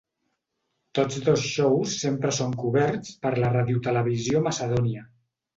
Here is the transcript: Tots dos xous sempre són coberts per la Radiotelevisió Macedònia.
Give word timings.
Tots 0.99 1.19
dos 1.27 1.43
xous 1.49 1.93
sempre 2.05 2.33
són 2.39 2.57
coberts 2.63 3.13
per 3.27 3.35
la 3.45 3.55
Radiotelevisió 3.59 4.43
Macedònia. 4.49 5.07